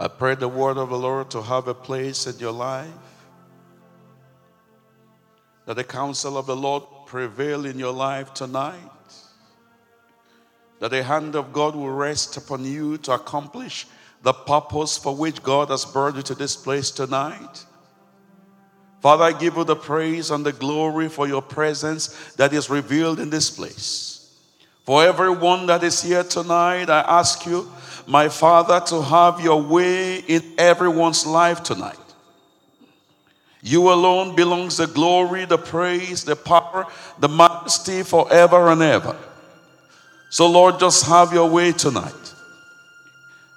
[0.00, 2.88] I pray the word of the Lord to have a place in your life.
[5.66, 8.76] That the counsel of the Lord prevail in your life tonight.
[10.78, 13.86] That the hand of God will rest upon you to accomplish
[14.22, 17.64] the purpose for which God has brought you to this place tonight.
[19.00, 23.18] Father, I give you the praise and the glory for your presence that is revealed
[23.20, 24.36] in this place.
[24.84, 27.70] For everyone that is here tonight, I ask you,
[28.08, 31.98] my Father, to have your way in everyone's life tonight.
[33.60, 36.86] You alone belongs the glory, the praise, the power,
[37.18, 39.14] the majesty forever and ever.
[40.30, 42.14] So, Lord, just have your way tonight.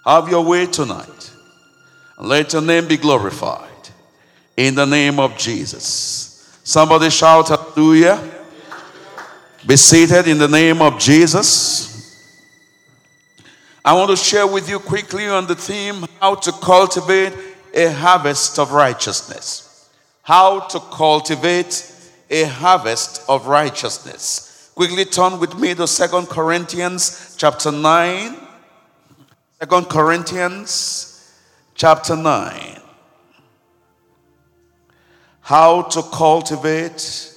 [0.06, 1.32] Have your way tonight.
[2.18, 3.70] And let your name be glorified
[4.58, 6.60] in the name of Jesus.
[6.64, 8.22] Somebody shout hallelujah.
[9.66, 11.91] Be seated in the name of Jesus.
[13.84, 17.34] I want to share with you quickly on the theme how to cultivate
[17.74, 19.90] a harvest of righteousness.
[20.22, 21.92] How to cultivate
[22.30, 24.72] a harvest of righteousness.
[24.76, 28.38] Quickly turn with me to Second Corinthians chapter 9.
[29.68, 31.36] 2 Corinthians
[31.74, 32.80] chapter 9.
[35.42, 37.34] How to cultivate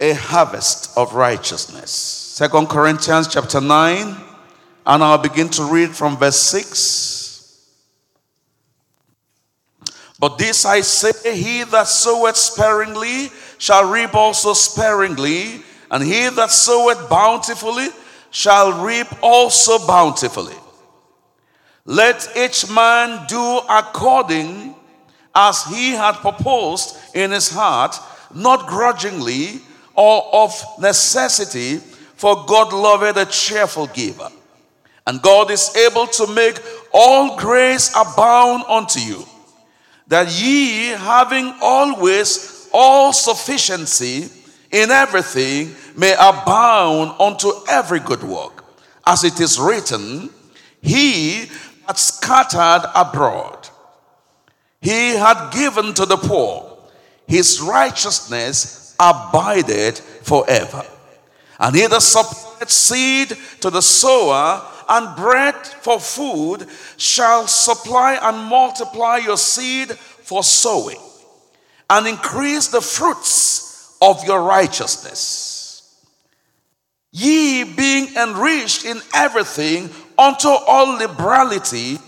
[0.00, 1.90] a harvest of righteousness.
[1.90, 4.29] Second Corinthians chapter 9,
[4.86, 7.20] and I'll begin to read from verse 6.
[10.18, 16.50] But this I say, he that soweth sparingly shall reap also sparingly, and he that
[16.50, 17.88] soweth bountifully
[18.30, 20.54] shall reap also bountifully.
[21.86, 24.74] Let each man do according
[25.34, 27.96] as he had proposed in his heart,
[28.34, 29.60] not grudgingly
[29.94, 31.78] or of necessity,
[32.16, 34.30] for God loveth a cheerful giver.
[35.10, 36.56] And God is able to make
[36.94, 39.26] all grace abound unto you,
[40.06, 44.28] that ye, having always all sufficiency
[44.70, 48.64] in everything, may abound unto every good work.
[49.04, 50.30] As it is written,
[50.80, 51.50] He
[51.86, 53.60] had scattered abroad
[54.80, 56.78] he had given to the poor.
[57.26, 60.84] His righteousness abided forever.
[61.58, 68.36] And he that supplied seed to the sower and bread for food shall supply and
[68.36, 70.98] multiply your seed for sowing
[71.88, 75.46] and increase the fruits of your righteousness.
[77.12, 81.98] Ye being enriched in everything unto all liberality,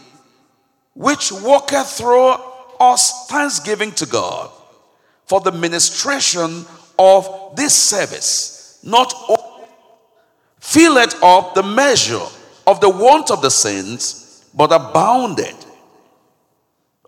[0.95, 2.35] which worketh through
[2.81, 4.51] us thanksgiving to God
[5.27, 6.65] for the ministration
[6.99, 9.13] of this service, not
[10.59, 12.27] fill it up the measure
[12.67, 15.55] of the want of the saints, but abounded.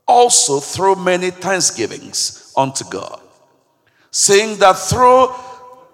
[0.06, 3.20] Also through many thanksgivings unto God,
[4.10, 5.28] saying that through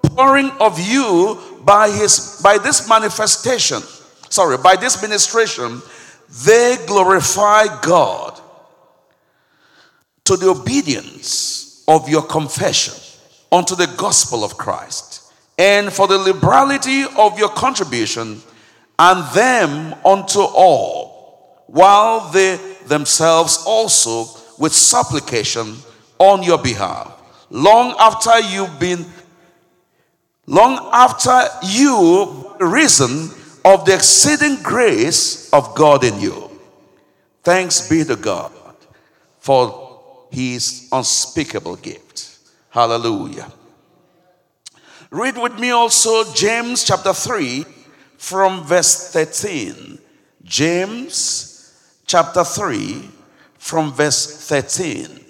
[0.03, 3.81] pouring of you by his by this manifestation,
[4.28, 5.81] sorry, by this ministration,
[6.44, 8.41] they glorify God
[10.25, 12.94] to the obedience of your confession
[13.53, 18.41] unto the gospel of Christ, and for the liberality of your contribution,
[19.00, 24.27] and them unto all, while they themselves also
[24.59, 25.75] with supplication
[26.19, 27.11] on your behalf,
[27.49, 29.06] long after you've been,
[30.47, 33.31] long after you risen
[33.65, 36.50] of the exceeding grace of God in you.
[37.43, 38.53] Thanks be to God
[39.38, 42.38] for his unspeakable gift.
[42.69, 43.50] Hallelujah.
[45.11, 47.65] Read with me also James chapter 3
[48.20, 49.98] from verse 13.
[50.44, 51.72] James
[52.06, 53.08] chapter 3
[53.56, 55.25] from verse 13.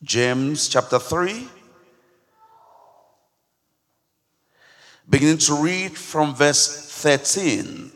[0.00, 1.48] James chapter 3.
[5.10, 7.90] Beginning to read from verse 13.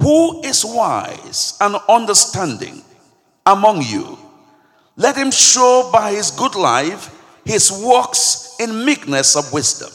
[0.00, 2.82] Who is wise and understanding
[3.44, 4.16] among you?
[4.96, 7.10] Let him show by his good life
[7.44, 9.90] his works in meekness of wisdom.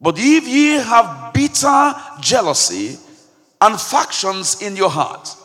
[0.00, 2.98] But if ye have bitter jealousy
[3.60, 5.36] and factions in your heart,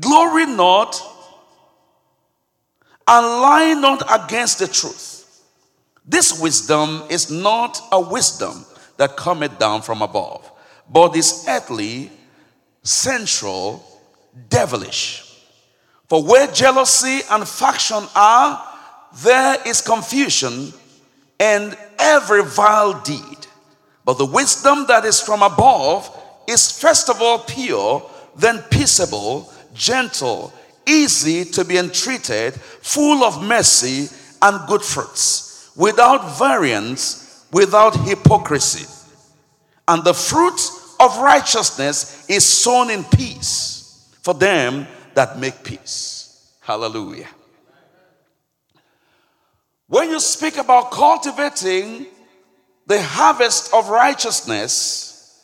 [0.00, 1.00] glory not
[3.08, 5.42] and lie not against the truth.
[6.06, 8.64] This wisdom is not a wisdom
[8.96, 10.50] that cometh down from above
[10.88, 12.10] but is earthly,
[12.82, 13.84] sensual,
[14.48, 15.22] devilish.
[16.08, 18.64] For where jealousy and faction are,
[19.22, 20.72] there is confusion
[21.38, 23.46] and every vile deed.
[24.04, 26.10] But the wisdom that is from above
[26.48, 30.52] is first of all pure, then peaceable, gentle,
[30.86, 34.08] easy to be entreated, full of mercy
[34.42, 38.86] and good fruits, without variance, without hypocrisy.
[39.88, 40.60] And the fruit
[41.00, 46.52] of righteousness is sown in peace for them that make peace.
[46.60, 47.28] Hallelujah.
[49.88, 52.06] When you speak about cultivating
[52.86, 55.40] the harvest of righteousness,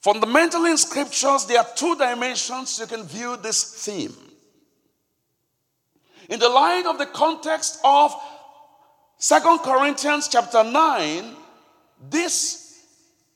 [0.00, 4.14] fundamentally in scriptures, there are two dimensions you can view this theme.
[6.28, 8.14] In the light of the context of
[9.18, 11.36] Second Corinthians chapter 9,
[12.08, 12.84] this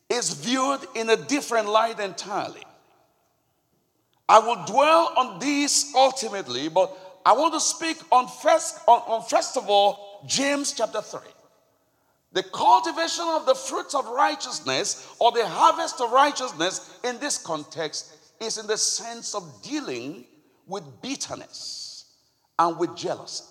[0.08, 2.62] is viewed in a different light entirely.
[4.28, 9.22] I will dwell on this ultimately, but I want to speak on first, on, on
[9.22, 11.20] first of all, James chapter 3.
[12.32, 18.16] The cultivation of the fruits of righteousness or the harvest of righteousness in this context
[18.40, 20.24] is in the sense of dealing
[20.66, 22.06] with bitterness
[22.58, 23.44] and with jealousy.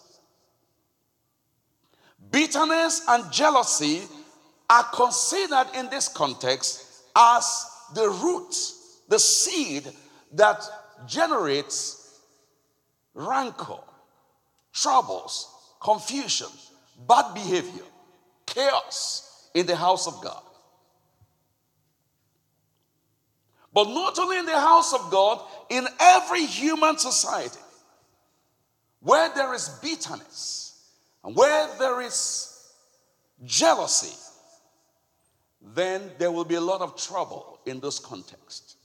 [2.32, 4.04] Bitterness and jealousy
[4.70, 7.66] are considered in this context as
[7.96, 8.56] the root,
[9.08, 9.90] the seed
[10.34, 10.62] that
[11.08, 12.03] generates
[13.14, 13.82] rancor,
[14.74, 15.50] troubles,
[15.80, 16.48] confusion,
[17.08, 17.84] bad behavior,
[18.46, 20.42] chaos in the house of God.
[23.74, 27.60] But not only in the house of God, in every human society,
[29.00, 30.92] where there is bitterness
[31.24, 32.72] and where there is
[33.44, 34.16] jealousy,
[35.62, 38.78] then there will be a lot of trouble in this context.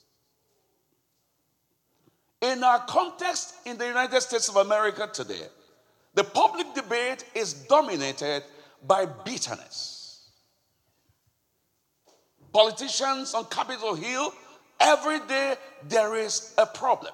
[2.40, 5.46] In our context in the United States of America today,
[6.14, 8.44] the public debate is dominated
[8.86, 10.30] by bitterness.
[12.52, 14.32] Politicians on Capitol Hill,
[14.80, 15.56] every day
[15.88, 17.12] there is a problem.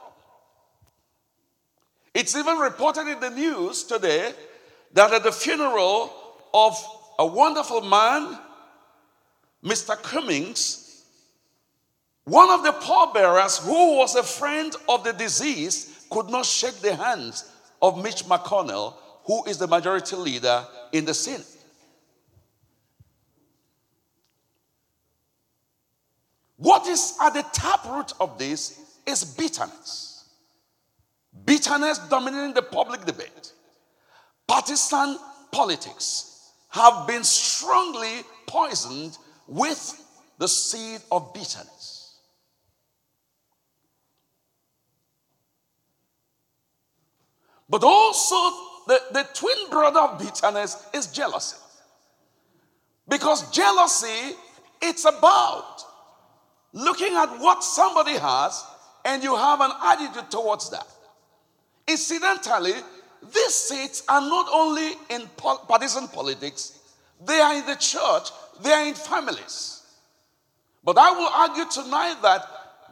[2.13, 4.33] It's even reported in the news today
[4.93, 6.13] that at the funeral
[6.53, 6.77] of
[7.19, 8.39] a wonderful man,
[9.65, 10.01] Mr.
[10.01, 10.84] Cummings,
[12.25, 16.95] one of the pallbearers who was a friend of the deceased could not shake the
[16.95, 17.51] hands
[17.83, 18.95] of Mitch McConnell,
[19.25, 21.47] who is the majority leader in the Senate.
[26.57, 30.25] What is at the taproot of this is bitterness.
[31.45, 33.53] Bitterness dominating the public debate.
[34.47, 35.19] Partisan
[35.51, 40.01] politics have been strongly poisoned with
[40.39, 41.94] the seed of bitterness.
[47.69, 48.35] But also,
[48.87, 51.57] the, the twin brother of bitterness is jealousy.
[53.09, 54.37] Because jealousy,
[54.83, 55.83] it's about
[56.73, 58.65] looking at what somebody has
[59.05, 60.87] and you have an attitude towards that.
[61.87, 62.75] Incidentally,
[63.33, 66.79] these seats are not only in partisan politics,
[67.25, 68.29] they are in the church,
[68.63, 69.83] they are in families.
[70.83, 72.47] But I will argue tonight that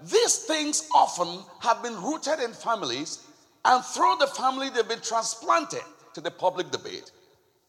[0.04, 3.26] these things often have been rooted in families,
[3.64, 5.82] and through the family, they've been transplanted
[6.14, 7.10] to the public debate.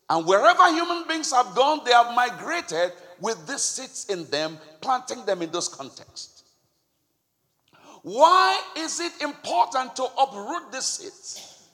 [0.09, 5.23] And wherever human beings have gone, they have migrated with these seeds in them, planting
[5.25, 6.43] them in those contexts.
[8.01, 11.69] Why is it important to uproot these seeds?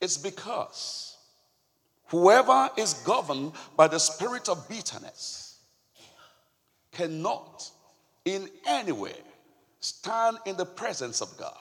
[0.00, 1.16] It's because
[2.08, 5.60] whoever is governed by the spirit of bitterness
[6.92, 7.70] cannot
[8.24, 9.16] in any way
[9.80, 11.56] stand in the presence of God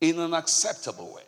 [0.00, 1.22] in an acceptable way.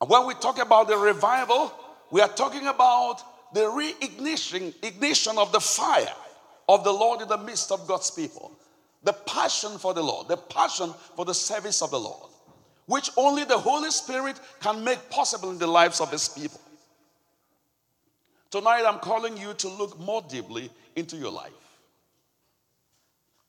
[0.00, 1.72] And when we talk about the revival,
[2.10, 3.22] we are talking about
[3.54, 6.14] the reignition ignition of the fire
[6.68, 8.52] of the Lord in the midst of God's people.
[9.04, 12.30] The passion for the Lord, the passion for the service of the Lord,
[12.86, 16.60] which only the Holy Spirit can make possible in the lives of His people.
[18.50, 21.52] Tonight, I'm calling you to look more deeply into your life.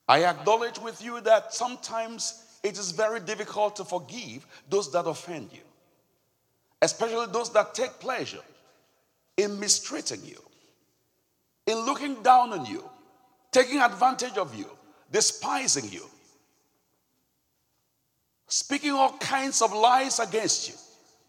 [0.07, 5.49] I acknowledge with you that sometimes it is very difficult to forgive those that offend
[5.51, 5.61] you,
[6.81, 8.41] especially those that take pleasure
[9.37, 10.41] in mistreating you,
[11.67, 12.89] in looking down on you,
[13.51, 14.69] taking advantage of you,
[15.11, 16.05] despising you,
[18.47, 20.75] speaking all kinds of lies against you,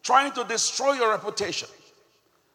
[0.03, 1.69] trying to destroy your reputation.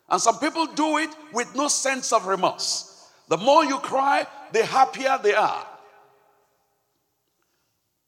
[0.09, 3.09] And some people do it with no sense of remorse.
[3.27, 5.67] The more you cry, the happier they are.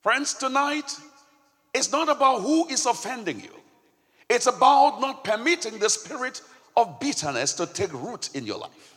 [0.01, 0.97] Friends, tonight,
[1.73, 3.53] it's not about who is offending you.
[4.29, 6.41] It's about not permitting the spirit
[6.75, 8.95] of bitterness to take root in your life.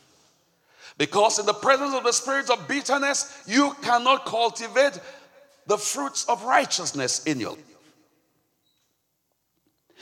[0.97, 4.99] Because in the presence of the spirit of bitterness, you cannot cultivate
[5.67, 7.75] the fruits of righteousness in your life.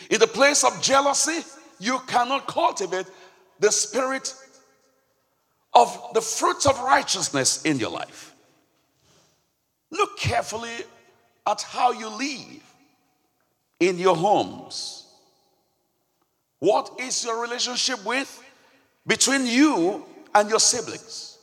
[0.09, 1.43] In the place of jealousy,
[1.79, 3.07] you cannot cultivate
[3.59, 4.35] the spirit
[5.73, 8.32] of the fruits of righteousness in your life.
[9.93, 10.73] Look carefully
[11.45, 12.63] at how you live
[13.79, 15.05] in your homes.
[16.59, 18.43] What is your relationship with
[19.05, 21.37] between you and your siblings?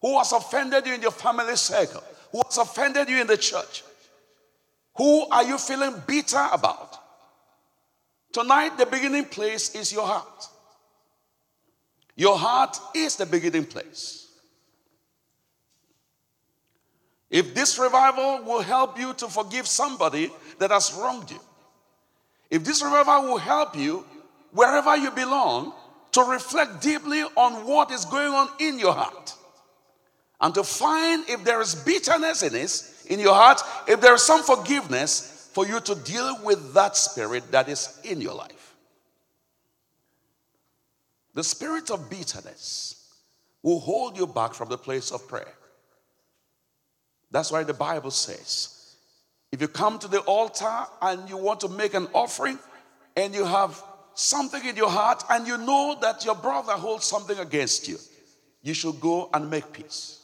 [0.00, 2.04] Who has offended you in your family circle?
[2.30, 3.82] Who has offended you in the church?
[4.96, 6.96] Who are you feeling bitter about?
[8.32, 10.48] Tonight, the beginning place is your heart.
[12.14, 14.25] Your heart is the beginning place.
[17.30, 21.40] If this revival will help you to forgive somebody that has wronged you,
[22.50, 24.04] if this revival will help you
[24.52, 25.72] wherever you belong
[26.12, 29.34] to reflect deeply on what is going on in your heart
[30.40, 34.22] and to find if there is bitterness in it in your heart, if there is
[34.22, 38.74] some forgiveness for you to deal with that spirit that is in your life.
[41.34, 43.14] The spirit of bitterness
[43.62, 45.55] will hold you back from the place of prayer.
[47.36, 48.94] That's why the Bible says
[49.52, 52.58] if you come to the altar and you want to make an offering
[53.14, 53.82] and you have
[54.14, 57.98] something in your heart and you know that your brother holds something against you,
[58.62, 60.22] you should go and make peace.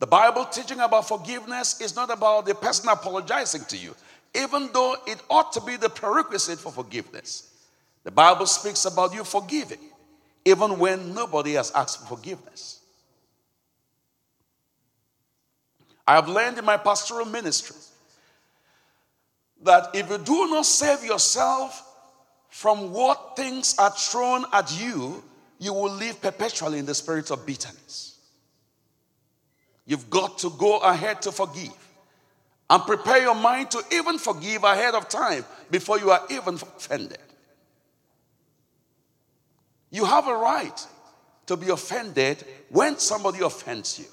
[0.00, 3.96] The Bible teaching about forgiveness is not about the person apologizing to you,
[4.34, 7.50] even though it ought to be the prerequisite for forgiveness.
[8.04, 9.80] The Bible speaks about you forgiving,
[10.44, 12.79] even when nobody has asked for forgiveness.
[16.10, 17.76] I have learned in my pastoral ministry
[19.62, 21.86] that if you do not save yourself
[22.48, 25.22] from what things are thrown at you,
[25.60, 28.18] you will live perpetually in the spirit of bitterness.
[29.86, 31.78] You've got to go ahead to forgive
[32.68, 37.22] and prepare your mind to even forgive ahead of time before you are even offended.
[39.92, 40.86] You have a right
[41.46, 44.06] to be offended when somebody offends you,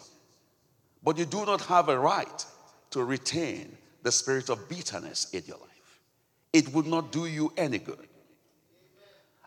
[1.03, 2.45] but you do not have a right
[2.91, 6.01] to retain the spirit of bitterness in your life.
[6.53, 8.07] It would not do you any good.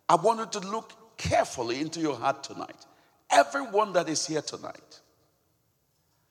[0.08, 2.86] I want you to look carefully into your heart tonight.
[3.30, 5.00] Everyone that is here tonight.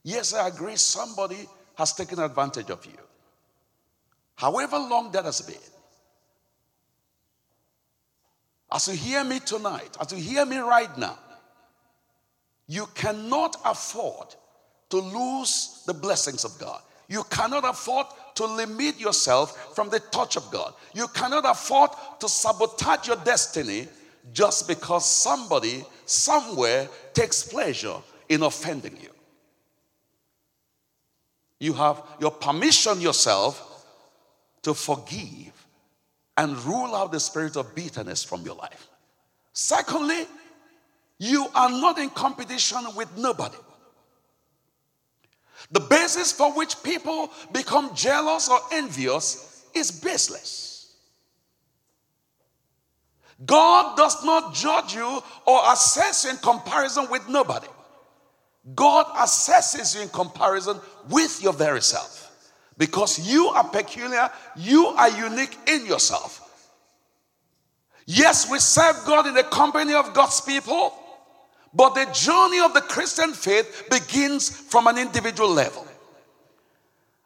[0.03, 2.97] Yes, I agree, somebody has taken advantage of you.
[4.35, 5.55] However long that has been,
[8.71, 11.17] as you hear me tonight, as you hear me right now,
[12.67, 14.35] you cannot afford
[14.89, 16.81] to lose the blessings of God.
[17.08, 20.74] You cannot afford to limit yourself from the touch of God.
[20.93, 23.88] You cannot afford to sabotage your destiny
[24.31, 27.98] just because somebody somewhere takes pleasure
[28.29, 29.10] in offending you.
[31.60, 33.86] You have your permission yourself
[34.62, 35.51] to forgive
[36.38, 38.88] and rule out the spirit of bitterness from your life.
[39.51, 40.25] Secondly,
[41.17, 43.58] you are not in competition with nobody.
[45.71, 50.95] The basis for which people become jealous or envious is baseless.
[53.45, 57.67] God does not judge you or assess you in comparison with nobody.
[58.75, 62.25] God assesses you in comparison with your very self.
[62.77, 66.45] Because you are peculiar, you are unique in yourself.
[68.05, 70.93] Yes, we serve God in the company of God's people,
[71.73, 75.85] but the journey of the Christian faith begins from an individual level.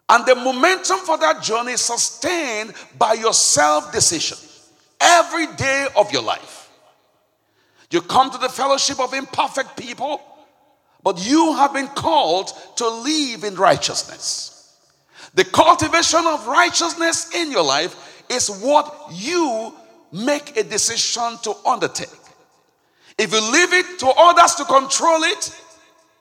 [0.09, 4.37] And the momentum for that journey is sustained by your self decision
[4.99, 6.69] every day of your life.
[7.89, 10.21] You come to the fellowship of imperfect people,
[11.03, 14.77] but you have been called to live in righteousness.
[15.35, 19.73] The cultivation of righteousness in your life is what you
[20.11, 22.09] make a decision to undertake.
[23.17, 25.55] If you leave it to others to control it,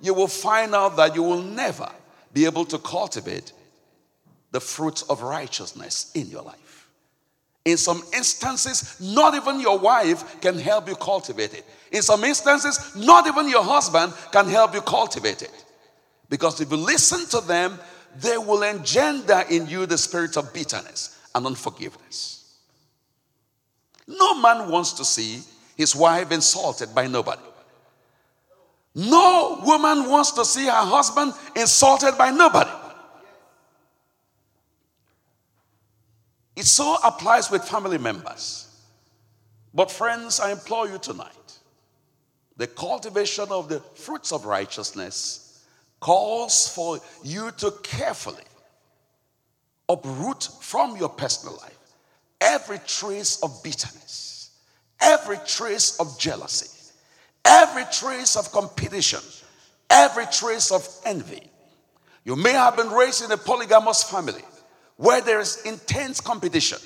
[0.00, 1.90] you will find out that you will never
[2.32, 3.52] be able to cultivate
[4.50, 6.88] the fruits of righteousness in your life.
[7.64, 11.64] In some instances, not even your wife can help you cultivate it.
[11.92, 15.64] In some instances, not even your husband can help you cultivate it.
[16.28, 17.78] Because if you listen to them,
[18.20, 22.58] they will engender in you the spirit of bitterness and unforgiveness.
[24.08, 25.42] No man wants to see
[25.76, 27.42] his wife insulted by nobody.
[28.94, 32.70] No woman wants to see her husband insulted by nobody.
[36.56, 38.68] It so applies with family members.
[39.74, 41.30] But, friends, I implore you tonight
[42.56, 45.64] the cultivation of the fruits of righteousness
[46.00, 48.44] calls for you to carefully
[49.88, 51.78] uproot from your personal life
[52.40, 54.31] every trace of bitterness,
[55.02, 56.68] every trace of jealousy,
[57.44, 59.20] every trace of competition,
[59.90, 61.42] every trace of envy.
[62.24, 64.42] You may have been raised in a polygamous family
[64.96, 66.78] where there is intense competition,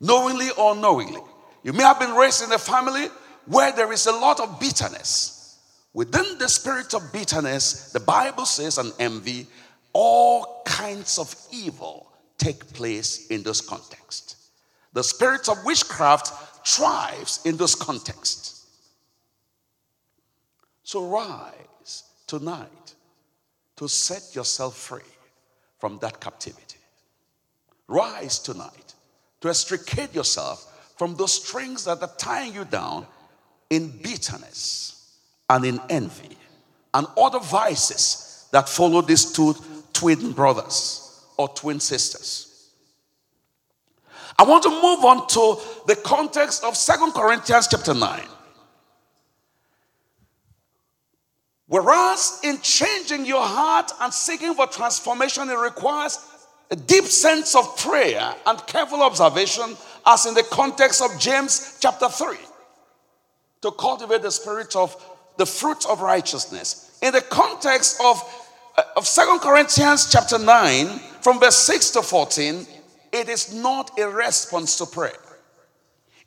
[0.00, 1.22] knowingly or unknowingly.
[1.62, 3.06] You may have been raised in a family
[3.46, 5.58] where there is a lot of bitterness.
[5.94, 9.46] Within the spirit of bitterness, the Bible says, and envy,
[9.92, 14.36] all kinds of evil take place in this context.
[14.94, 16.32] The spirit of witchcraft
[16.64, 18.66] thrives in this context.
[20.82, 22.94] So rise tonight
[23.76, 25.00] to set yourself free
[25.78, 26.78] from that captivity.
[27.88, 28.94] Rise tonight
[29.40, 33.06] to extricate yourself from those strings that are tying you down
[33.70, 36.36] in bitterness and in envy
[36.94, 39.54] and other vices that follow these two
[39.92, 42.51] twin brothers or twin sisters.
[44.38, 48.22] I want to move on to the context of Second Corinthians chapter 9.
[51.66, 56.18] Whereas in changing your heart and seeking for transformation, it requires
[56.70, 62.08] a deep sense of prayer and careful observation, as in the context of James chapter
[62.08, 62.36] 3
[63.62, 64.94] to cultivate the spirit of
[65.38, 66.98] the fruit of righteousness.
[67.02, 68.22] In the context of,
[68.76, 70.86] uh, of Second Corinthians chapter 9,
[71.20, 72.66] from verse 6 to 14,
[73.12, 75.12] it is not a response to prayer.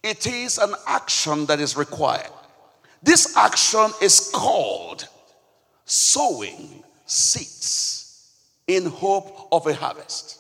[0.03, 2.29] It is an action that is required.
[3.01, 5.07] This action is called
[5.85, 8.31] sowing seeds
[8.67, 10.39] in hope of a harvest.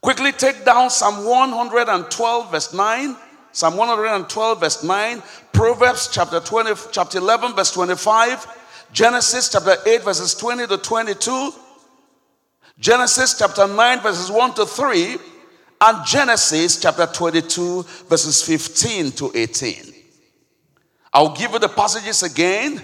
[0.00, 3.16] Quickly take down Psalm 112, verse 9
[3.52, 5.22] Psalm 112, verse 9,
[5.52, 8.46] Proverbs chapter 20, chapter 11, verse 25,
[8.92, 11.52] Genesis chapter 8, verses 20 to 22,
[12.78, 15.16] Genesis chapter 9, verses 1 to 3,
[15.80, 19.94] and Genesis chapter 22, verses 15 to 18.
[21.12, 22.82] I'll give you the passages again.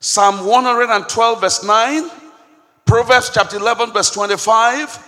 [0.00, 2.10] Psalm 112, verse 9,
[2.86, 5.06] Proverbs chapter 11, verse 25,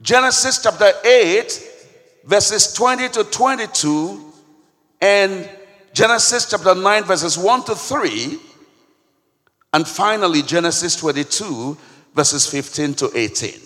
[0.00, 1.70] Genesis chapter 8,
[2.24, 4.32] verses 20 to 22,
[5.02, 5.50] and
[5.92, 8.38] Genesis chapter 9, verses 1 to 3,
[9.74, 11.76] and finally Genesis 22,
[12.16, 13.60] verses 15 to 18.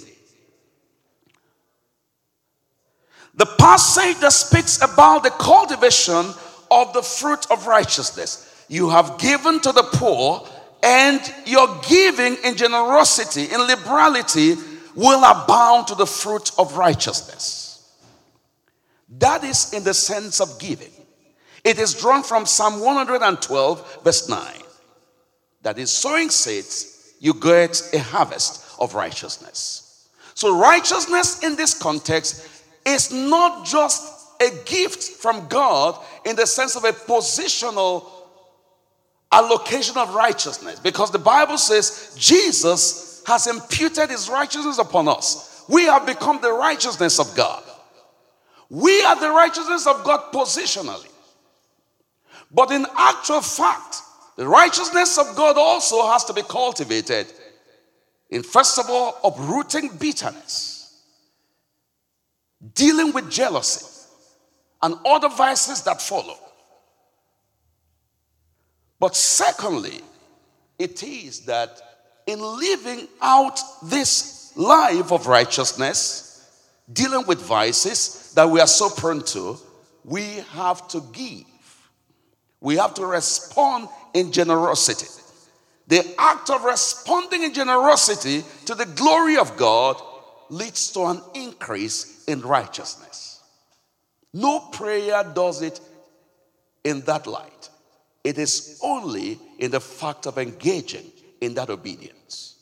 [3.34, 6.34] The passage that speaks about the cultivation
[6.70, 8.66] of the fruit of righteousness.
[8.68, 10.46] You have given to the poor,
[10.82, 14.56] and your giving in generosity, in liberality,
[14.94, 17.96] will abound to the fruit of righteousness.
[19.18, 20.92] That is in the sense of giving.
[21.62, 24.54] It is drawn from Psalm 112, verse 9.
[25.62, 30.08] That is, sowing seeds, you get a harvest of righteousness.
[30.34, 32.48] So, righteousness in this context
[32.86, 38.10] is not just a gift from God in the sense of a positional
[39.30, 45.64] allocation of righteousness, because the Bible says Jesus has imputed his righteousness upon us.
[45.68, 47.62] We have become the righteousness of God.
[48.70, 51.10] We are the righteousness of God positionally.
[52.50, 53.99] But in actual fact,
[54.40, 57.26] the righteousness of God also has to be cultivated
[58.30, 61.04] in, first of all, uprooting bitterness,
[62.72, 63.84] dealing with jealousy,
[64.80, 66.38] and other vices that follow.
[68.98, 70.00] But secondly,
[70.78, 71.78] it is that
[72.26, 76.50] in living out this life of righteousness,
[76.90, 79.58] dealing with vices that we are so prone to,
[80.02, 80.22] we
[80.52, 81.44] have to give.
[82.62, 85.06] We have to respond in generosity.
[85.86, 90.00] The act of responding in generosity to the glory of God
[90.48, 93.40] leads to an increase in righteousness.
[94.32, 95.80] No prayer does it
[96.84, 97.70] in that light.
[98.22, 102.56] It is only in the fact of engaging in that obedience.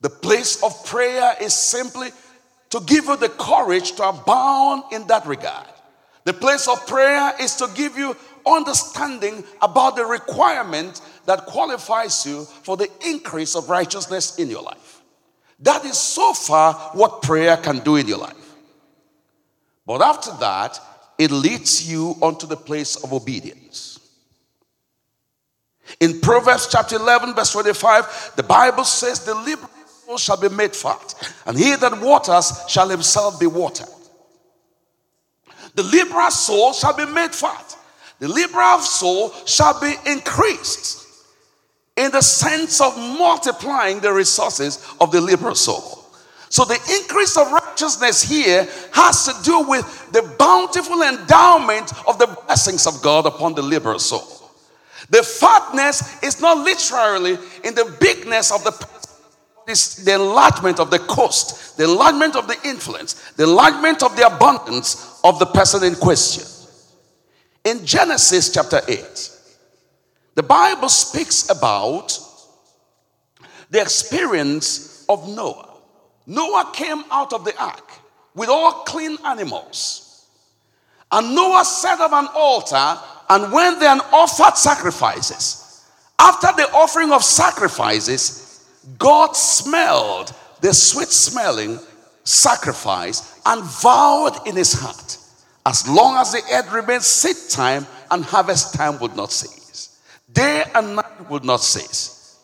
[0.00, 2.10] The place of prayer is simply
[2.70, 5.68] to give you the courage to abound in that regard.
[6.24, 12.44] The place of prayer is to give you understanding about the requirement that qualifies you
[12.44, 15.02] for the increase of righteousness in your life.
[15.60, 18.54] That is so far what prayer can do in your life.
[19.86, 20.78] But after that,
[21.18, 23.98] it leads you onto the place of obedience.
[26.00, 29.70] In Proverbs chapter 11, verse 25, the Bible says, The liberal
[30.04, 33.88] soul shall be made fat, and he that waters shall himself be watered.
[35.74, 37.75] The liberal soul shall be made fat.
[38.18, 41.06] The liberal soul shall be increased
[41.96, 46.04] in the sense of multiplying the resources of the liberal soul.
[46.48, 52.26] So the increase of righteousness here has to do with the bountiful endowment of the
[52.46, 54.50] blessings of God upon the liberal soul.
[55.10, 58.72] The fatness is not literally in the bigness of the
[59.66, 65.20] the enlargement of the cost, the enlargement of the influence, the enlargement of the abundance
[65.24, 66.44] of the person in question.
[67.66, 69.30] In Genesis chapter 8,
[70.36, 72.16] the Bible speaks about
[73.70, 75.80] the experience of Noah.
[76.28, 77.90] Noah came out of the ark
[78.36, 80.28] with all clean animals.
[81.10, 83.00] And Noah set up an altar
[83.30, 85.84] and went there and offered sacrifices.
[86.20, 88.64] After the offering of sacrifices,
[88.96, 91.80] God smelled the sweet smelling
[92.22, 95.05] sacrifice and vowed in his heart,
[95.66, 100.00] as long as the earth remains seed time and harvest time would not cease.
[100.32, 102.38] Day and night would not cease.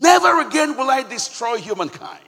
[0.00, 2.24] Never again will I destroy humankind.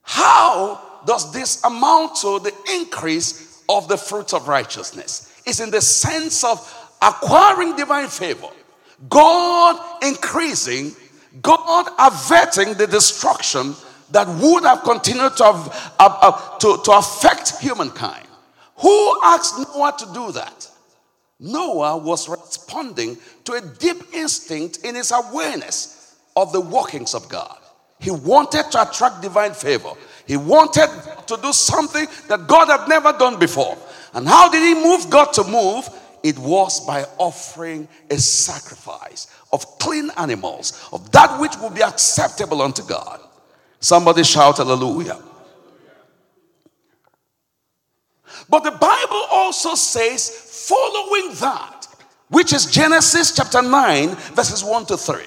[0.00, 5.30] How does this amount to the increase of the fruits of righteousness?
[5.44, 6.58] It's in the sense of
[7.02, 8.48] acquiring divine favor,
[9.10, 10.92] God increasing,
[11.42, 13.74] God averting the destruction
[14.10, 18.26] that would have continued to, have, uh, uh, to, to affect humankind.
[18.76, 20.68] Who asked Noah to do that?
[21.40, 27.58] Noah was responding to a deep instinct in his awareness of the workings of God.
[28.00, 29.92] He wanted to attract divine favor.
[30.26, 30.88] He wanted
[31.26, 33.76] to do something that God had never done before.
[34.14, 35.88] And how did he move God to move?
[36.22, 42.62] It was by offering a sacrifice of clean animals, of that which would be acceptable
[42.62, 43.20] unto God.
[43.80, 45.18] Somebody shout hallelujah.
[48.48, 50.30] But the Bible also says,
[50.68, 51.86] following that,
[52.28, 55.22] which is Genesis chapter 9, verses 1 to 3.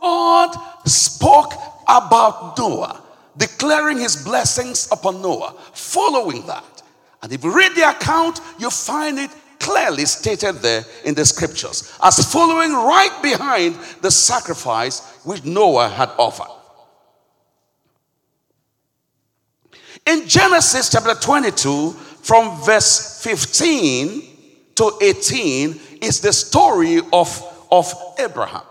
[0.00, 1.52] God spoke
[1.88, 3.02] about Noah,
[3.36, 5.54] declaring his blessings upon Noah.
[5.72, 6.82] Following that,
[7.22, 11.96] and if you read the account, you find it clearly stated there in the scriptures
[12.02, 16.61] as following right behind the sacrifice which Noah had offered.
[20.06, 24.22] In Genesis chapter 22, from verse 15
[24.74, 28.62] to 18, is the story of, of Abraham.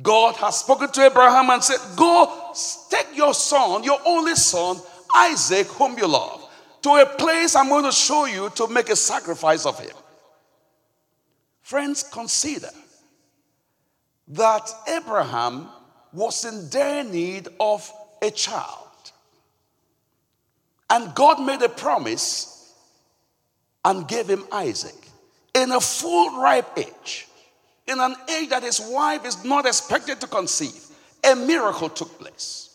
[0.00, 2.52] God has spoken to Abraham and said, Go
[2.90, 4.76] take your son, your only son,
[5.14, 6.48] Isaac, whom you love,
[6.82, 9.94] to a place I'm going to show you to make a sacrifice of him.
[11.60, 12.70] Friends, consider
[14.28, 15.68] that Abraham
[16.12, 17.90] was in dire need of
[18.22, 18.88] a child.
[20.92, 22.72] And God made a promise
[23.84, 24.94] and gave him Isaac
[25.54, 27.26] in a full ripe age
[27.86, 30.86] in an age that his wife is not expected to conceive,
[31.24, 32.68] a miracle took place.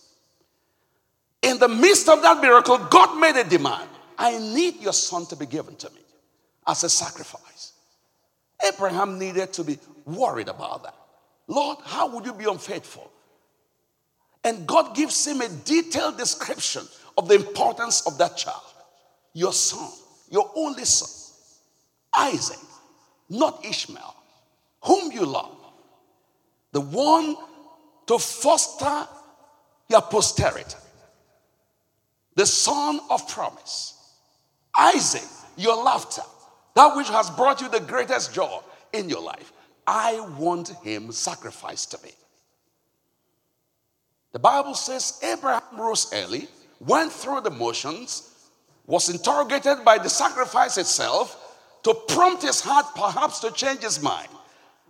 [1.41, 5.35] In the midst of that miracle, God made a demand I need your son to
[5.35, 6.01] be given to me
[6.65, 7.73] as a sacrifice.
[8.67, 10.95] Abraham needed to be worried about that.
[11.47, 13.11] Lord, how would you be unfaithful?
[14.43, 18.61] And God gives him a detailed description of the importance of that child.
[19.33, 19.89] Your son,
[20.29, 21.09] your only son,
[22.15, 22.59] Isaac,
[23.29, 24.15] not Ishmael
[24.87, 25.55] whom you love,
[26.71, 27.35] the one
[28.07, 29.07] to foster
[29.89, 30.77] your posterity,
[32.35, 33.93] the son of promise,
[34.77, 35.27] Isaac,
[35.57, 36.21] your laughter,
[36.75, 38.59] that which has brought you the greatest joy
[38.93, 39.51] in your life.
[39.85, 42.11] I want him sacrificed to me.
[44.33, 46.47] The Bible says Abraham rose early,
[46.79, 48.31] went through the motions,
[48.85, 51.43] was interrogated by the sacrifice itself
[51.83, 54.29] to prompt his heart perhaps to change his mind.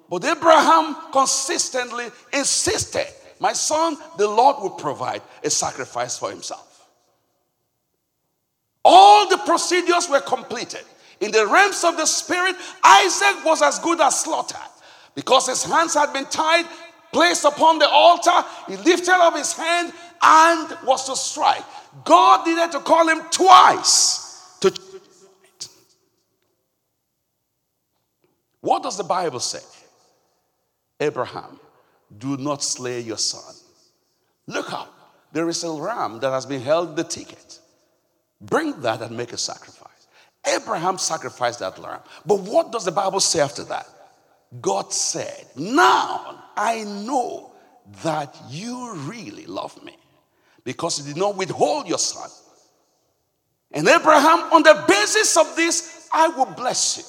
[0.10, 3.08] But Abraham consistently insisted,
[3.39, 6.88] My son, the Lord will provide a sacrifice for himself.
[8.84, 10.84] All the procedures were completed.
[11.19, 14.58] In the realms of the spirit, Isaac was as good as slaughtered
[15.13, 16.65] because his hands had been tied,
[17.12, 18.45] placed upon the altar.
[18.67, 21.63] He lifted up his hand and was to strike.
[22.04, 24.74] God needed to call him twice to.
[28.62, 29.64] What does the Bible say?
[31.00, 31.60] Abraham,
[32.18, 33.56] do not slay your son.
[34.48, 34.94] Look up.
[35.32, 37.60] There is a ram that has been held the ticket.
[38.42, 40.08] Bring that and make a sacrifice.
[40.46, 42.00] Abraham sacrificed that lamb.
[42.26, 43.88] But what does the Bible say after that?
[44.62, 47.52] God said, Now I know
[48.04, 49.96] that you really love me
[50.67, 52.30] because he did not withhold your son.
[53.71, 57.03] And Abraham, on the basis of this, I will bless you.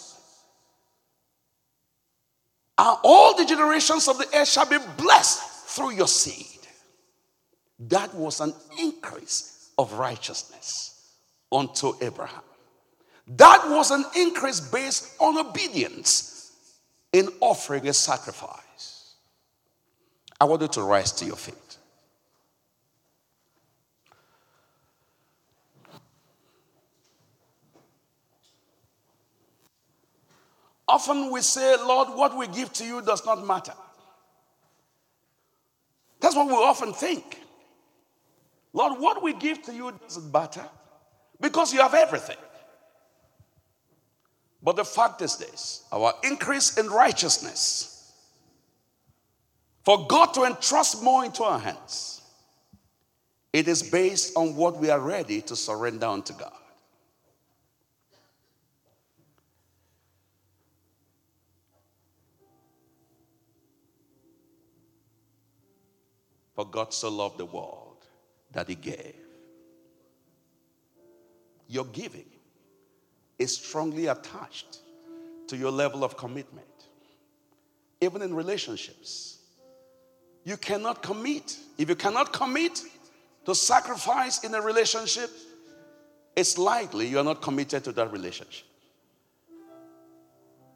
[2.79, 5.43] And all the generations of the earth shall be blessed
[5.75, 6.69] through your seed.
[7.81, 11.17] That was an increase of righteousness
[11.51, 12.43] unto Abraham.
[13.27, 16.53] That was an increase based on obedience
[17.13, 19.15] in offering a sacrifice.
[20.41, 21.68] I want you to rise to your feet.
[30.89, 33.75] Often we say, Lord, what we give to you does not matter.
[36.21, 37.43] That's what we often think.
[38.73, 40.65] Lord, what we give to you doesn't matter
[41.41, 42.37] because you have everything.
[44.63, 48.13] But the fact is this our increase in righteousness,
[49.85, 52.23] for God to entrust more into our hands,
[53.53, 56.53] it is based on what we are ready to surrender unto God.
[66.59, 68.05] For God so loved the world
[68.51, 69.15] that he gave.
[71.69, 72.27] Your giving
[73.39, 74.79] is strongly attached
[75.47, 76.67] to your level of commitment.
[78.01, 79.39] Even in relationships,
[80.43, 81.57] you cannot commit.
[81.79, 82.83] If you cannot commit
[83.45, 85.31] to sacrifice in a relationship,
[86.35, 88.67] it's likely you're not committed to that relationship.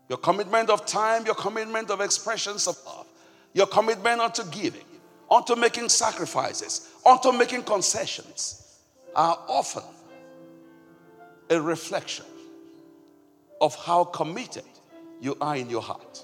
[0.09, 3.09] Your commitment of time, your commitment of expressions of love,
[3.53, 4.85] your commitment unto giving,
[5.33, 8.81] unto making sacrifices, unto making concessions
[9.17, 9.83] are often
[11.49, 12.27] a reflection
[13.61, 14.65] of how committed
[15.21, 16.23] you are in your heart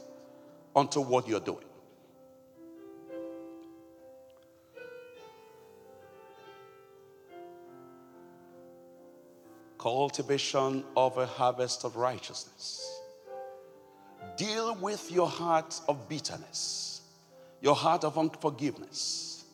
[0.76, 1.64] unto what you're doing.
[9.78, 13.00] Cultivation of a harvest of righteousness.
[14.36, 16.97] Deal with your heart of bitterness,
[17.60, 19.44] your heart of unforgiveness.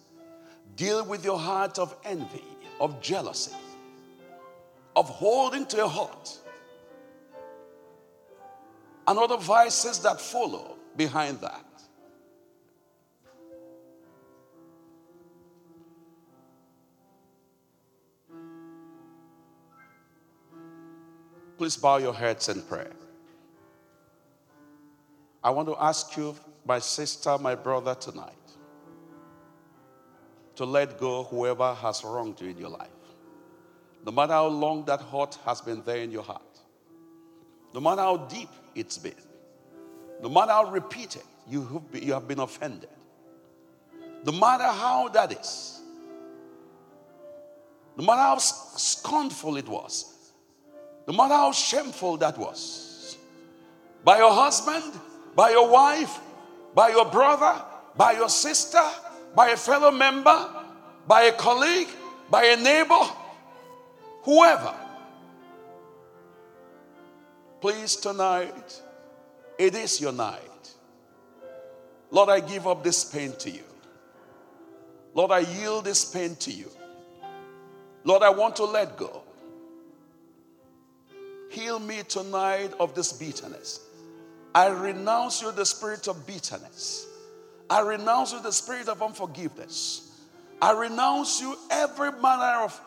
[0.77, 2.45] Deal with your heart of envy,
[2.81, 3.55] of jealousy,
[4.97, 6.39] of holding to your heart
[9.07, 11.65] and other vices that follow behind that.
[21.57, 22.93] Please bow your heads in prayer.
[25.43, 26.35] I want to ask you,
[26.65, 28.33] my sister, my brother, tonight,
[30.57, 32.89] to let go whoever has wronged you in your life.
[34.05, 36.43] No matter how long that hurt has been there in your heart,
[37.73, 39.15] no matter how deep it's been.
[40.23, 42.89] No matter how repeated you have been, you have been offended,
[44.25, 45.81] no matter how that is,
[47.97, 50.15] no matter how scornful it was,
[51.07, 53.19] no matter how shameful that was,
[54.03, 54.95] by your husband,
[55.35, 56.19] by your wife,
[56.75, 57.63] by your brother,
[57.97, 58.83] by your sister,
[59.35, 60.49] by a fellow member,
[61.07, 61.89] by a colleague,
[62.31, 63.05] by a neighbor,
[64.23, 64.75] whoever
[67.65, 68.83] Please, tonight,
[69.59, 70.75] it is your night.
[72.11, 73.65] Lord, I give up this pain to you.
[75.15, 76.71] Lord, I yield this pain to you.
[78.05, 79.23] Lord, I want to let go.
[81.49, 83.81] Heal me tonight of this bitterness.
[84.55, 87.07] I renounce you the spirit of bitterness.
[87.69, 90.11] I renounce you the spirit of unforgiveness.
[90.63, 92.81] I renounce you every manner of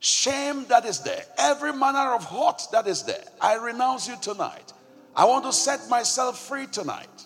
[0.00, 4.72] shame that is there, every manner of hurt that is there, I renounce you tonight.
[5.14, 7.25] I want to set myself free tonight.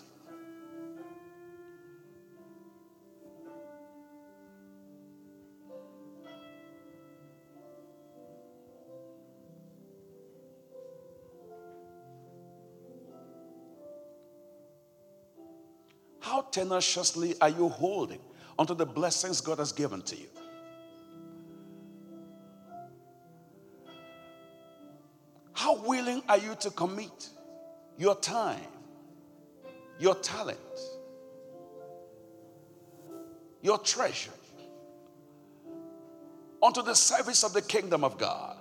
[16.51, 18.19] Tenaciously are you holding
[18.59, 20.27] onto the blessings God has given to you?
[25.53, 27.29] How willing are you to commit
[27.97, 28.59] your time,
[29.99, 30.59] your talent,
[33.61, 34.31] your treasure
[36.61, 38.57] onto the service of the kingdom of God?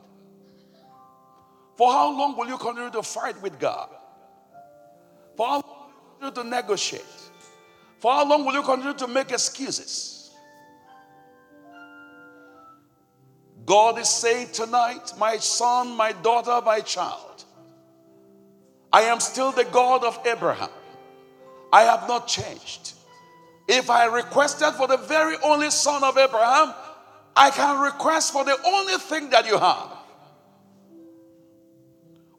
[1.76, 3.88] For how long will you continue to fight with God?
[5.36, 7.29] For how long will you continue to negotiate?
[8.00, 10.30] For how long will you continue to make excuses?
[13.66, 17.44] God is saying tonight, my son, my daughter, my child,
[18.92, 20.70] I am still the God of Abraham.
[21.72, 22.94] I have not changed.
[23.68, 26.74] If I requested for the very only son of Abraham,
[27.36, 30.00] I can request for the only thing that you have.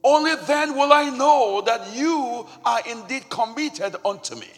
[0.03, 4.49] only then will I know that you are indeed committed unto me.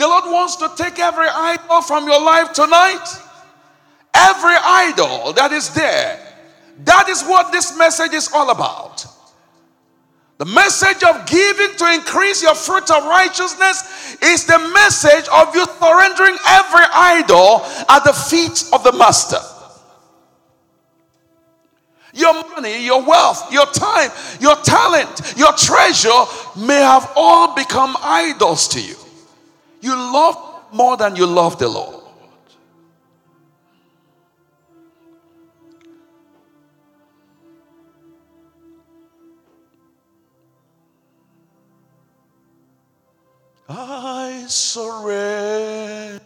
[0.00, 3.04] The Lord wants to take every idol from your life tonight.
[4.14, 6.18] Every idol that is there.
[6.84, 9.04] That is what this message is all about.
[10.38, 15.66] The message of giving to increase your fruit of righteousness is the message of you
[15.78, 17.60] surrendering every idol
[17.90, 19.36] at the feet of the Master.
[22.14, 24.10] Your money, your wealth, your time,
[24.40, 26.24] your talent, your treasure
[26.56, 28.96] may have all become idols to you.
[29.80, 30.36] You love
[30.72, 31.96] more than you love the Lord.
[43.68, 46.20] I surrender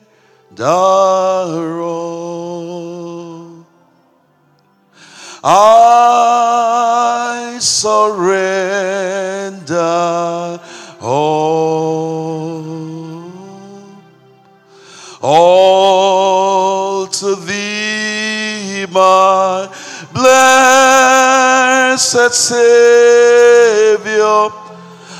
[1.82, 3.66] all.
[5.44, 9.76] I surrender
[11.00, 12.03] all.
[15.26, 19.70] All to thee, my
[20.12, 24.50] blessed Savior.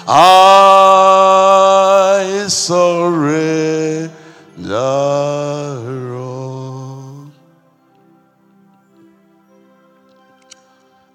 [0.07, 4.11] I surrender.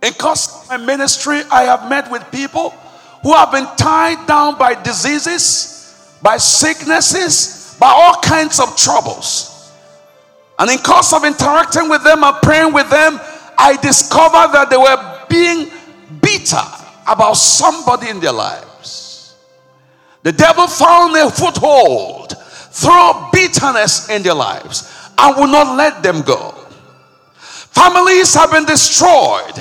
[0.02, 2.72] In course of my ministry, I have met with people
[3.22, 9.72] who have been tied down by diseases, by sicknesses, by all kinds of troubles.
[10.58, 13.20] And in course of interacting with them and praying with them,
[13.58, 15.72] I discovered that they were being
[16.22, 16.62] bitter
[17.08, 19.36] about somebody in their lives.
[20.24, 22.36] The devil found a foothold
[22.72, 26.52] through bitterness in their lives and will not let them go.
[27.40, 29.56] Families have been destroyed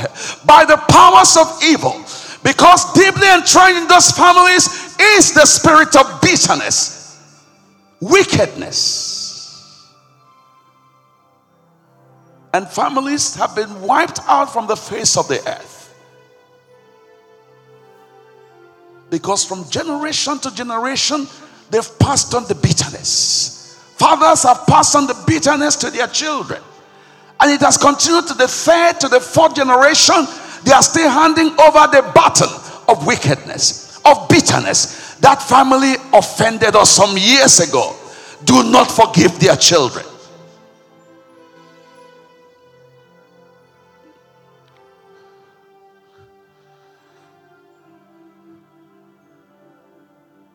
[0.44, 2.04] by the powers of evil
[2.42, 4.66] because deeply entrenched in those families
[5.00, 6.97] is the spirit of bitterness,
[8.00, 9.94] wickedness.
[12.54, 15.94] And families have been wiped out from the face of the earth.
[19.10, 21.26] Because from generation to generation,
[21.70, 23.82] they've passed on the bitterness.
[23.96, 26.62] Fathers have passed on the bitterness to their children.
[27.40, 30.16] And it has continued to the third, to the fourth generation.
[30.64, 32.48] They are still handing over the baton
[32.88, 35.07] of wickedness, of bitterness.
[35.20, 37.96] That family offended us some years ago.
[38.44, 40.04] Do not forgive their children.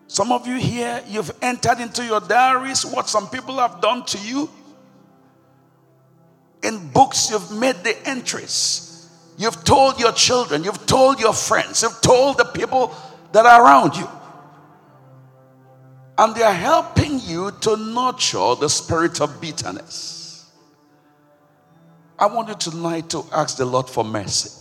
[0.07, 4.19] Some of you here, you've entered into your diaries what some people have done to
[4.19, 4.47] you.
[6.61, 9.09] In books, you've made the entries.
[9.39, 12.95] You've told your children, you've told your friends, you've told the people
[13.31, 14.07] that are around you.
[16.17, 20.51] And they are helping you to nurture the spirit of bitterness.
[22.19, 24.51] I want you tonight to ask the Lord for mercy.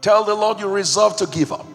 [0.00, 1.66] Tell the Lord you resolve to give up.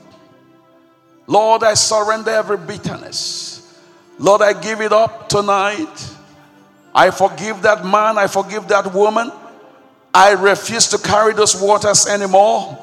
[1.26, 3.82] Lord, I surrender every bitterness.
[4.20, 6.16] Lord, I give it up tonight.
[6.94, 8.18] I forgive that man.
[8.18, 9.32] I forgive that woman.
[10.14, 12.78] I refuse to carry those waters anymore.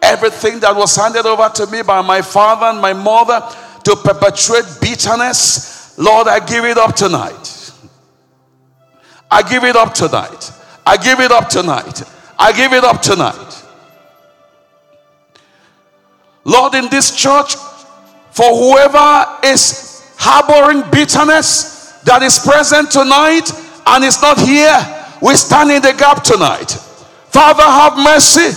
[0.00, 3.42] Everything that was handed over to me by my father and my mother
[3.86, 7.70] to perpetuate bitterness, Lord, I give it up tonight.
[9.30, 10.50] I give it up tonight.
[10.84, 12.02] I give it up tonight.
[12.36, 13.64] I give it up tonight.
[16.44, 17.54] Lord, in this church,
[18.32, 23.52] for whoever is harboring bitterness that is present tonight
[23.86, 24.78] and is not here,
[25.22, 26.72] we stand in the gap tonight.
[27.30, 28.50] Father, have mercy.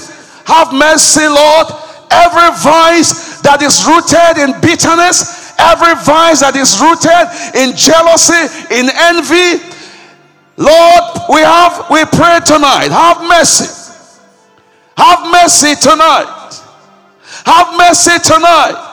[0.45, 1.67] Have mercy, Lord.
[2.09, 7.25] Every vice that is rooted in bitterness, every vice that is rooted
[7.55, 9.63] in jealousy, in envy,
[10.59, 12.91] Lord, we have we pray tonight.
[12.91, 13.71] Have mercy.
[14.99, 16.51] Have mercy tonight.
[17.47, 18.91] Have mercy tonight.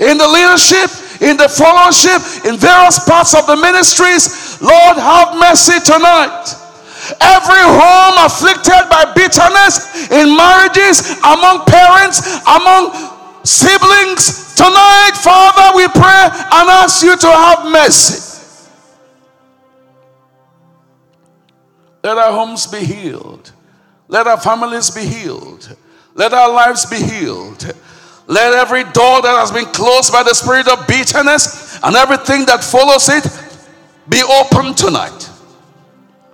[0.00, 0.88] In the leadership,
[1.20, 6.56] in the fellowship, in various parts of the ministries, Lord, have mercy tonight.
[7.20, 13.11] Every home afflicted by bitterness in marriages, among parents, among
[13.44, 18.28] siblings, tonight, Father, we pray and ask you to have mercy.
[22.02, 23.52] Let our homes be healed.
[24.08, 25.76] Let our families be healed.
[26.14, 27.74] Let our lives be healed.
[28.26, 32.62] Let every door that has been closed by the spirit of bitterness and everything that
[32.62, 33.24] follows it
[34.08, 35.30] be opened tonight.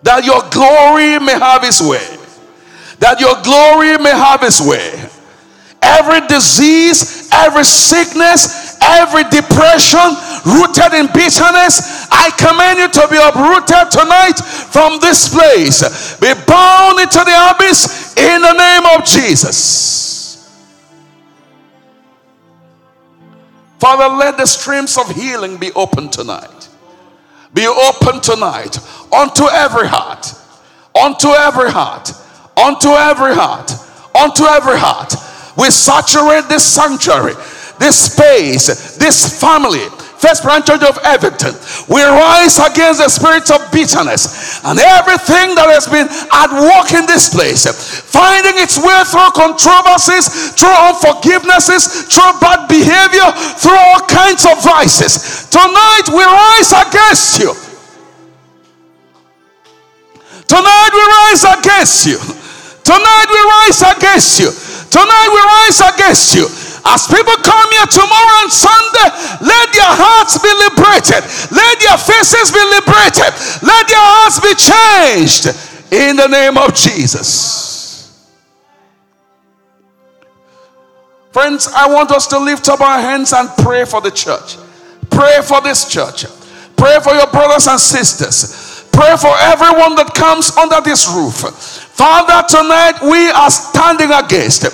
[0.03, 2.17] That your glory may have its way.
[3.01, 5.09] that your glory may have its way.
[5.89, 10.05] Every disease, every sickness, every depression
[10.45, 14.37] rooted in bitterness, I command you to be uprooted tonight
[14.69, 15.81] from this place.
[16.21, 20.09] Be bound into the abyss in the name of Jesus.
[23.79, 26.69] Father, let the streams of healing be open tonight.
[27.55, 28.77] Be open tonight
[29.13, 30.35] unto every heart,
[30.95, 32.13] unto every heart,
[32.57, 33.73] unto every heart,
[34.15, 35.15] unto every heart.
[35.59, 37.35] We saturate this sanctuary,
[37.79, 39.89] this space, this family
[40.19, 41.55] First Branch Church of Everton,
[41.87, 47.07] we rise against the spirits of bitterness and everything that has been at work in
[47.07, 47.63] this place,
[48.11, 53.31] finding its way through controversies, through unforgivenesses, through bad behavior,
[53.63, 55.47] through all kinds of vices.
[55.55, 57.55] Tonight we rise against you.
[60.51, 62.19] Tonight we rise against you.
[62.83, 64.51] Tonight we rise against you.
[64.91, 66.47] Tonight we rise against you.
[66.85, 69.09] As people come here tomorrow and Sunday,
[69.45, 71.21] let their hearts be liberated.
[71.53, 73.31] Let their faces be liberated.
[73.61, 75.45] Let their hearts be changed
[75.93, 77.69] in the name of Jesus.
[81.33, 84.57] Friends, I want us to lift up our hands and pray for the church.
[85.11, 86.25] Pray for this church.
[86.77, 88.68] Pray for your brothers and sisters.
[88.99, 91.47] Pray for everyone that comes under this roof.
[91.95, 94.67] Father, tonight we are standing against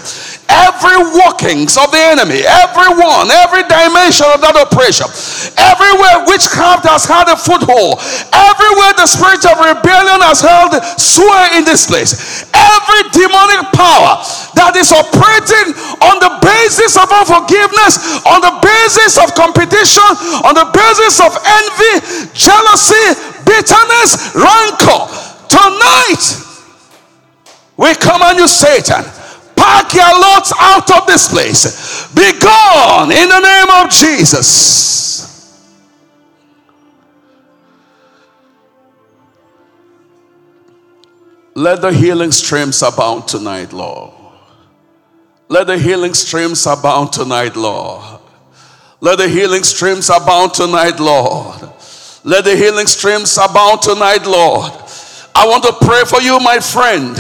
[0.48, 5.12] every workings of the enemy, everyone, every dimension of that oppression,
[5.60, 8.00] everywhere witchcraft has had a foothold,
[8.32, 14.24] everywhere the spirit of rebellion has held sway in this place, every demonic power
[14.56, 20.08] that is operating on the basis of unforgiveness, on the basis of competition,
[20.48, 25.06] on the basis of envy, jealousy, bitterness, rancor.
[25.48, 26.24] Tonight,
[27.76, 29.04] we command you, Satan
[29.64, 32.12] Pack your lots out of this place.
[32.12, 35.62] Be gone in the name of Jesus.
[41.54, 44.12] Let the healing streams abound tonight, Lord.
[45.48, 48.20] Let the healing streams abound tonight, Lord.
[49.00, 51.70] Let the healing streams abound tonight, Lord.
[52.24, 54.72] Let the healing streams abound tonight, Lord.
[55.36, 57.12] I want to pray for you, my friend.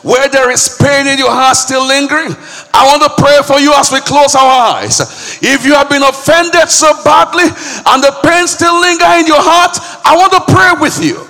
[0.00, 2.32] Where there is pain in your heart still lingering,
[2.72, 4.96] I want to pray for you as we close our eyes.
[5.42, 9.76] If you have been offended so badly and the pain still linger in your heart,
[10.06, 11.20] I want to pray with you.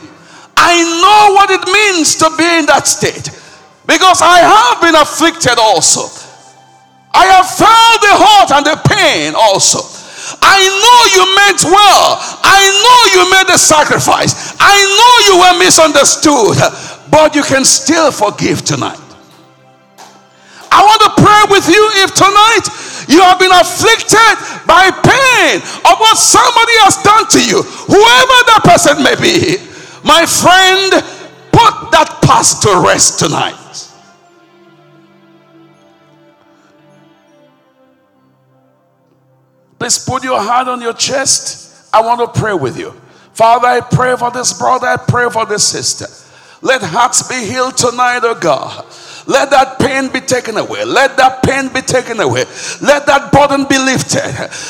[0.55, 3.27] I know what it means to be in that state
[3.89, 6.07] because I have been afflicted also.
[7.11, 9.97] I have felt the hurt and the pain also.
[10.43, 12.19] I know you meant well.
[12.47, 14.55] I know you made the sacrifice.
[14.61, 16.57] I know you were misunderstood
[17.11, 19.01] but you can still forgive tonight.
[20.71, 22.69] I want to pray with you if tonight
[23.09, 24.37] you have been afflicted
[24.67, 29.57] by pain of what somebody has done to you, whoever that person may be.
[30.05, 30.93] My friend,
[31.53, 33.55] put that past to rest tonight.
[39.79, 41.66] Please put your hand on your chest.
[41.93, 42.93] I want to pray with you.
[43.33, 46.07] Father, I pray for this brother, I pray for this sister.
[46.63, 48.87] Let hearts be healed tonight, oh God.
[49.27, 50.85] Let that pain be taken away.
[50.87, 52.47] Let that pain be taken away.
[52.79, 54.23] Let that burden be lifted.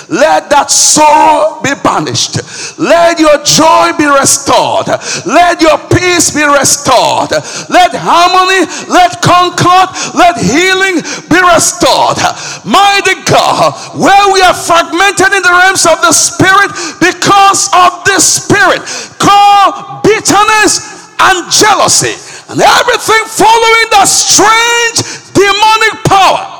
[0.08, 2.40] Let that sorrow be banished.
[2.80, 4.88] Let your joy be restored.
[5.28, 7.36] Let your peace be restored.
[7.68, 12.16] Let harmony, let concord, let healing be restored.
[12.64, 18.24] Mighty God, where we are fragmented in the realms of the spirit because of this
[18.40, 18.80] spirit
[19.20, 22.16] called bitterness and jealousy
[22.48, 26.52] and everything following that strange demonic power.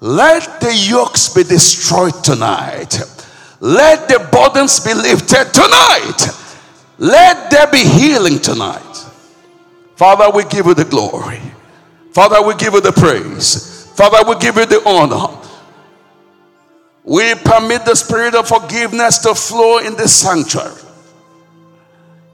[0.00, 3.00] Let the yokes be destroyed tonight.
[3.60, 6.28] Let the burdens be lifted tonight.
[6.98, 8.82] Let there be healing tonight.
[9.96, 11.40] Father, we give you the glory.
[12.12, 13.90] Father, we give you the praise.
[13.96, 15.36] Father, we give you the honor.
[17.02, 20.85] We permit the spirit of forgiveness to flow in this sanctuary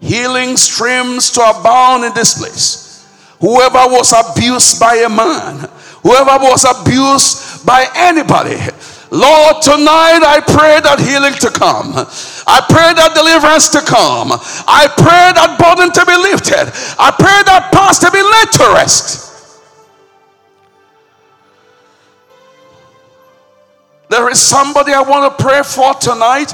[0.03, 3.07] healing streams to abound in this place.
[3.41, 5.69] Whoever was abused by a man,
[6.03, 8.59] whoever was abused by anybody,
[9.11, 11.93] Lord, tonight I pray that healing to come.
[11.95, 14.33] I pray that deliverance to come.
[14.33, 16.73] I pray that burden to be lifted.
[16.99, 19.61] I pray that past to be laid to rest.
[24.09, 26.53] There is somebody I want to pray for tonight.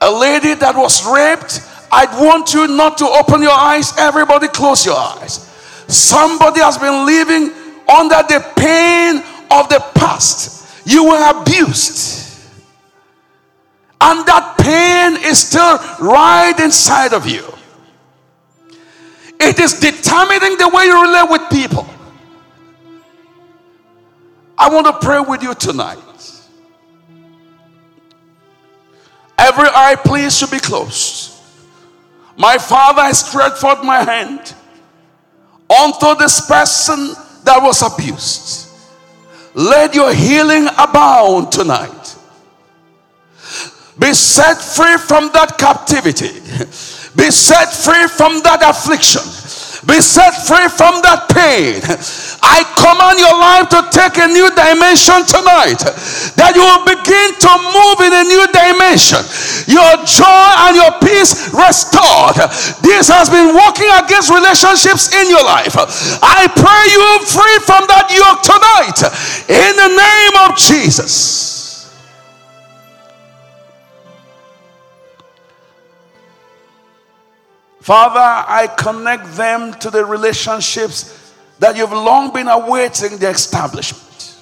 [0.00, 1.60] A lady that was raped
[1.92, 3.92] I want you not to open your eyes.
[3.98, 5.46] Everybody, close your eyes.
[5.88, 7.52] Somebody has been living
[7.86, 9.18] under the pain
[9.50, 10.88] of the past.
[10.88, 12.48] You were abused.
[14.00, 17.44] And that pain is still right inside of you.
[19.38, 21.86] It is determining the way you relate with people.
[24.56, 25.98] I want to pray with you tonight.
[29.38, 31.21] Every eye, please, should be closed.
[32.36, 34.54] My Father, I stretch forth my hand
[35.70, 37.14] unto this person
[37.44, 38.68] that was abused.
[39.54, 42.16] Let your healing abound tonight.
[43.98, 46.32] Be set free from that captivity.
[47.14, 49.22] Be set free from that affliction.
[49.82, 51.82] Be set free from that pain.
[52.38, 55.82] I command your life to take a new dimension tonight.
[56.38, 59.18] That you will begin to move in a new dimension.
[59.66, 62.38] Your joy and your peace restored.
[62.86, 65.74] This has been working against relationships in your life.
[66.22, 68.98] I pray you free from that yoke tonight.
[69.50, 71.61] In the name of Jesus.
[77.82, 84.36] Father, I connect them to the relationships that you've long been awaiting the establishment.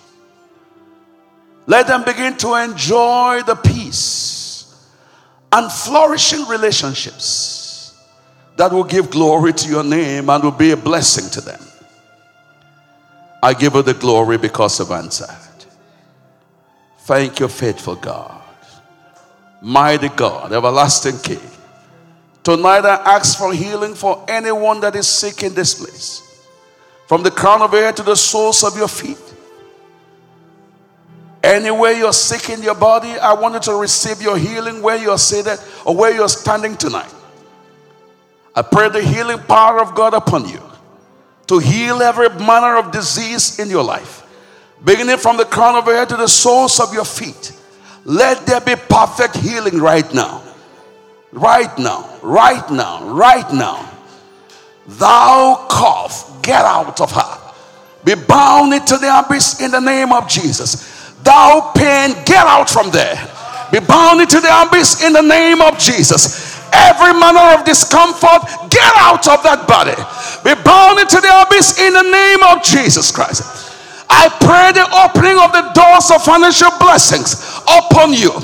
[1.66, 4.86] Let them begin to enjoy the peace
[5.51, 7.99] and flourishing relationships
[8.57, 11.61] that will give glory to your name and will be a blessing to them.
[13.43, 15.64] I give you the glory because of answered.
[16.99, 18.43] Thank you, faithful God,
[19.62, 21.41] mighty God, everlasting King.
[22.43, 26.47] Tonight I ask for healing for anyone that is sick in this place.
[27.07, 29.18] From the crown of your head to the soles of your feet.
[31.43, 35.18] Anywhere you're sick in your body, I want you to receive your healing where you're
[35.18, 37.12] seated or where you're standing tonight.
[38.55, 40.61] I pray the healing power of God upon you
[41.47, 44.22] to heal every manner of disease in your life.
[44.84, 47.53] Beginning from the crown of your head to the soles of your feet.
[48.05, 50.43] Let there be perfect healing right now.
[51.33, 53.89] Right now, right now, right now.
[54.87, 57.53] Thou cough, get out of her.
[58.05, 61.14] Be bound into the abyss in the name of Jesus.
[61.22, 63.14] Thou pain, get out from there.
[63.70, 66.59] Be bound into the abyss in the name of Jesus.
[66.72, 69.95] Every manner of discomfort, get out of that body.
[70.43, 73.43] Be bound into the abyss in the name of Jesus Christ.
[74.11, 77.39] I pray the opening of the doors of financial blessings
[77.70, 78.35] upon you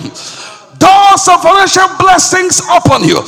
[0.78, 3.18] doors of financial blessings upon you.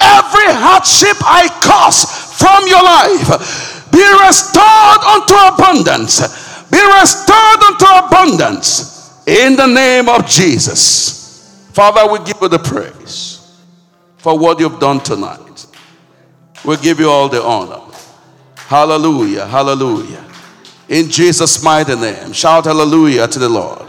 [0.00, 2.04] Every hardship I cause
[2.36, 6.18] from your life be restored unto abundance.
[6.70, 11.70] Be restored unto abundance in the name of Jesus.
[11.72, 13.62] Father, we give you the praise
[14.18, 15.66] for what you've done tonight.
[16.64, 17.80] We give you all the honor.
[18.56, 20.24] Hallelujah, hallelujah.
[20.88, 23.83] In Jesus' mighty name, shout hallelujah to the Lord.